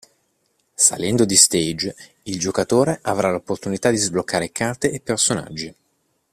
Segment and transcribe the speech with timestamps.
[0.75, 5.75] Salendo di “stage” il giocatore avrà l’opportunità di sbloccare carte e personaggi.